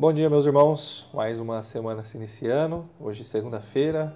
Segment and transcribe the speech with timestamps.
[0.00, 1.08] Bom dia, meus irmãos.
[1.12, 2.88] Mais uma semana se iniciando.
[3.00, 4.14] Hoje, segunda-feira,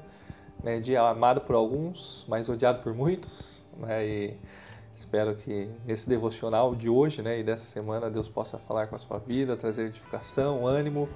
[0.63, 3.67] né, dia amado por alguns, mas odiado por muitos.
[3.77, 4.37] Né, e
[4.95, 8.99] espero que nesse devocional de hoje né, e dessa semana Deus possa falar com a
[9.01, 11.09] sua vida, trazer edificação, ânimo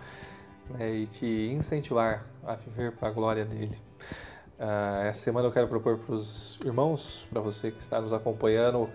[0.70, 3.80] né, e te incentivar a viver para a glória dele.
[4.58, 8.90] Uh, essa semana eu quero propor para os irmãos, para você que está nos acompanhando,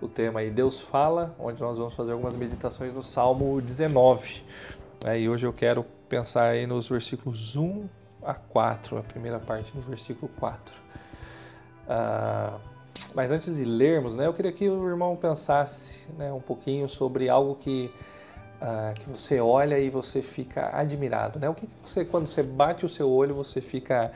[0.00, 4.42] o tema aí Deus Fala, onde nós vamos fazer algumas meditações no Salmo 19.
[5.04, 7.88] É, e hoje eu quero pensar aí nos versículos 1
[8.22, 10.74] a 4, a primeira parte do versículo 4.
[11.88, 12.58] Ah,
[13.12, 17.28] mas antes de lermos, né, eu queria que o irmão pensasse né, um pouquinho sobre
[17.28, 17.92] algo que,
[18.60, 21.40] ah, que você olha e você fica admirado.
[21.40, 21.48] Né?
[21.48, 24.12] O que, que você, quando você bate o seu olho, você fica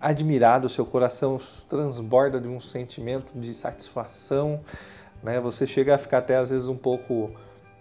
[0.00, 4.60] admirado, seu coração transborda de um sentimento de satisfação,
[5.20, 5.40] né?
[5.40, 7.32] você chega a ficar até às vezes um pouco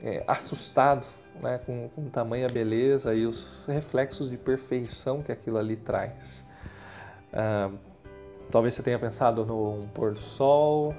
[0.01, 1.05] é, assustado
[1.41, 6.45] né, com, com tamanha beleza e os reflexos de perfeição que aquilo ali traz.
[7.33, 7.71] Ah,
[8.51, 10.93] talvez você tenha pensado no pôr do sol,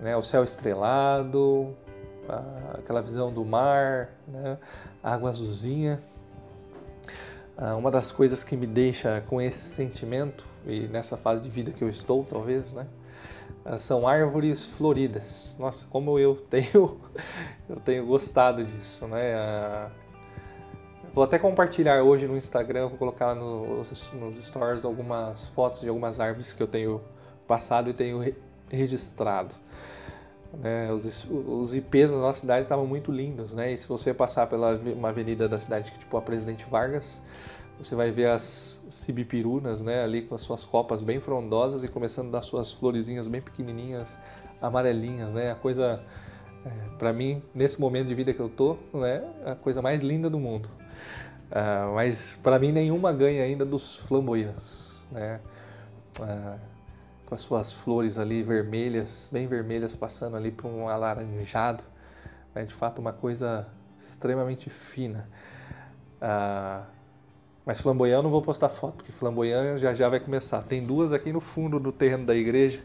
[0.00, 1.74] né, o céu estrelado,
[2.74, 4.58] aquela visão do mar, né,
[5.02, 6.00] a água azulzinha.
[7.56, 11.70] Ah, uma das coisas que me deixa com esse sentimento, e nessa fase de vida
[11.72, 12.86] que eu estou, talvez, né,
[13.76, 15.56] são árvores floridas.
[15.58, 16.98] Nossa, como eu tenho,
[17.68, 19.34] eu tenho gostado disso, né?
[19.34, 19.90] Ah,
[21.12, 26.18] vou até compartilhar hoje no Instagram, vou colocar nos, nos stories algumas fotos de algumas
[26.20, 27.00] árvores que eu tenho
[27.46, 28.34] passado e tenho
[28.70, 29.54] registrado.
[30.50, 33.72] Né, os, os IPs na nossa cidade estavam muito lindos, né?
[33.72, 37.20] E se você passar pela uma avenida da cidade, tipo a Presidente Vargas,
[37.78, 42.28] você vai ver as cibipirunas, né, ali com as suas copas bem frondosas e começando
[42.28, 44.18] a dar suas florezinhas bem pequenininhas,
[44.60, 45.52] amarelinhas, né?
[45.52, 46.00] A coisa,
[46.66, 50.28] é, para mim, nesse momento de vida que eu tô, né, a coisa mais linda
[50.28, 50.68] do mundo.
[51.50, 55.40] Uh, mas para mim nenhuma ganha ainda dos flamboyants, né?
[56.20, 56.58] Uh,
[57.24, 61.84] com as suas flores ali vermelhas, bem vermelhas, passando ali para um alaranjado,
[62.54, 62.64] né?
[62.64, 63.66] de fato uma coisa
[64.00, 65.28] extremamente fina.
[66.20, 66.97] Uh,
[67.68, 70.62] mas flamboyant eu não vou postar foto, porque flamboyant já já vai começar.
[70.62, 72.82] Tem duas aqui no fundo do terreno da igreja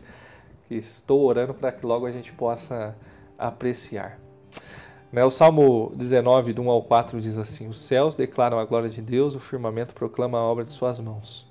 [0.67, 2.93] que estou orando para que logo a gente possa
[3.39, 4.19] apreciar.
[5.09, 8.89] Né, o Salmo 19, do 1 ao 4, diz assim: Os céus declaram a glória
[8.89, 11.47] de Deus, o firmamento proclama a obra de suas mãos.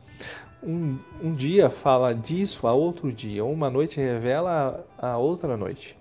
[0.62, 5.96] Um, um dia fala disso a outro dia, uma noite revela a outra noite.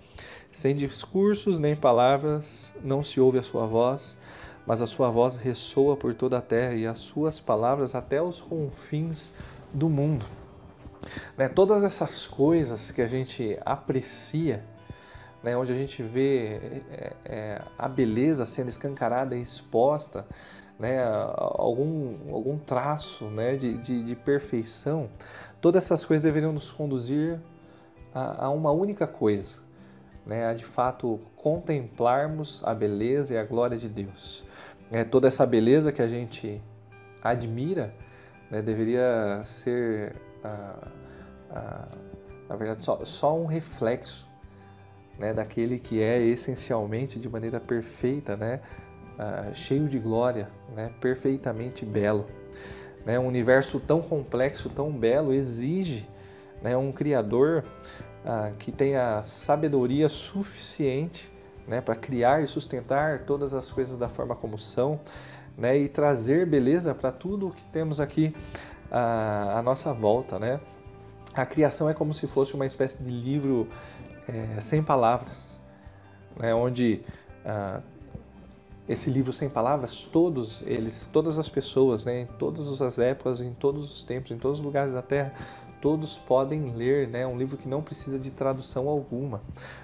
[0.51, 4.17] Sem discursos nem palavras, não se ouve a sua voz
[4.65, 8.41] mas a sua voz ressoa por toda a terra e as suas palavras até os
[8.41, 9.33] confins
[9.73, 10.25] do mundo.
[11.37, 14.63] Né, todas essas coisas que a gente aprecia,
[15.41, 20.27] né, onde a gente vê é, é, a beleza sendo escancarada e exposta,
[20.77, 25.09] né, algum, algum traço né, de, de, de perfeição,
[25.59, 27.39] todas essas coisas deveriam nos conduzir
[28.13, 29.57] a, a uma única coisa,
[30.25, 34.43] né, a de fato contemplarmos a beleza e a glória de Deus.
[34.91, 36.61] É, toda essa beleza que a gente
[37.23, 37.93] admira
[38.49, 40.87] né, deveria ser, ah,
[41.49, 41.87] ah,
[42.49, 44.29] na verdade, só, só um reflexo
[45.17, 48.59] né, daquele que é essencialmente de maneira perfeita, né,
[49.17, 52.25] ah, cheio de glória, né, perfeitamente belo.
[53.05, 56.07] Né, um universo tão complexo, tão belo, exige
[56.61, 57.63] né, um Criador
[58.25, 61.31] ah, que tenha sabedoria suficiente
[61.67, 64.99] né, para criar e sustentar todas as coisas da forma como são
[65.57, 68.35] né, e trazer beleza para tudo o que temos aqui
[68.91, 70.39] à, à nossa volta.
[70.39, 70.59] Né?
[71.33, 73.67] A criação é como se fosse uma espécie de livro
[74.27, 75.59] é, sem palavras,
[76.37, 77.01] né, onde
[77.45, 77.81] ah,
[78.87, 83.53] esse livro sem palavras, todos eles, todas as pessoas, né, em todas as épocas, em
[83.53, 85.33] todos os tempos, em todos os lugares da Terra,
[85.81, 87.25] todos podem ler, né?
[87.25, 89.41] Um livro que não precisa de tradução alguma,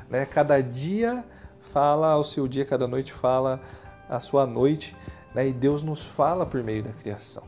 [0.09, 0.25] né?
[0.25, 1.25] Cada dia
[1.59, 3.59] fala ao seu dia, cada noite fala
[4.07, 4.95] a sua noite,
[5.33, 5.47] né?
[5.47, 7.43] E Deus nos fala por meio da criação.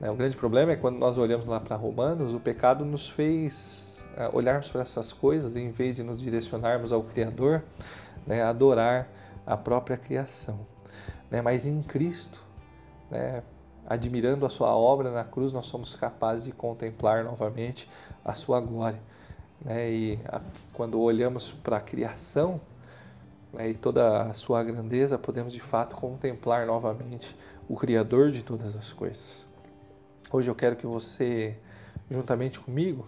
[0.00, 0.10] Né?
[0.10, 4.28] O grande problema é quando nós olhamos lá para Romanos, o pecado nos fez é,
[4.32, 7.62] olharmos para essas coisas em vez de nos direcionarmos ao Criador,
[8.26, 8.42] né?
[8.42, 9.08] Adorar
[9.46, 10.66] a própria criação.
[11.30, 11.42] Né?
[11.42, 12.42] Mas em Cristo,
[13.10, 13.42] né?
[13.86, 17.88] Admirando a sua obra na cruz, nós somos capazes de contemplar novamente
[18.24, 19.00] a sua glória.
[19.64, 19.90] Né?
[19.90, 20.40] E a,
[20.72, 22.60] quando olhamos para a criação
[23.52, 27.36] né, e toda a sua grandeza, podemos de fato contemplar novamente
[27.68, 29.46] o Criador de todas as coisas.
[30.32, 31.56] Hoje eu quero que você,
[32.10, 33.06] juntamente comigo,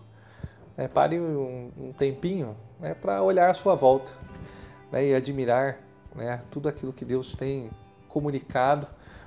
[0.76, 4.12] né, pare um, um tempinho né, para olhar à sua volta
[4.90, 5.78] né, e admirar
[6.14, 7.70] né, tudo aquilo que Deus tem
[8.08, 8.86] comunicado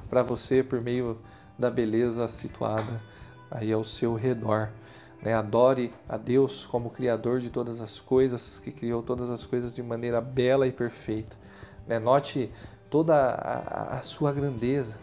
[0.09, 1.18] para você por meio
[1.57, 3.01] da beleza situada
[3.50, 4.69] aí ao seu redor.
[5.21, 5.33] Né?
[5.33, 9.81] Adore a Deus como Criador de todas as coisas, que criou todas as coisas de
[9.81, 11.38] maneira bela e perfeita.
[11.88, 12.00] Né?
[12.00, 12.51] Note
[12.89, 15.00] toda a, a sua grandeza,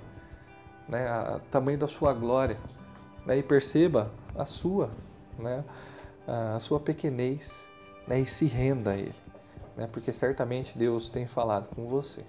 [0.89, 1.07] né?
[1.37, 2.59] o tamanho da sua glória,
[3.27, 3.39] né?
[3.39, 4.91] e perceba a sua,
[5.39, 5.65] né?
[6.27, 7.69] a sua pequenez,
[8.07, 8.21] né?
[8.21, 9.15] e se renda a Ele,
[9.77, 9.89] né?
[9.91, 12.23] porque certamente Deus tem falado com você.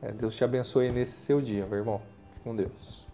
[0.00, 2.00] É, Deus te abençoe nesse seu dia, meu irmão.
[2.30, 3.07] Fique com Deus.